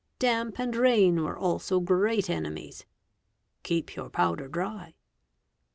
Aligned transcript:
Damp 0.17 0.59
and 0.59 0.75
rain 0.75 1.23
were 1.23 1.37
also 1.37 1.79
great 1.79 2.27
enemies,('' 2.27 2.87
keep 3.61 3.95
| 3.95 3.95
your 3.95 4.09
powder 4.09 4.47
dry"'). 4.47 4.95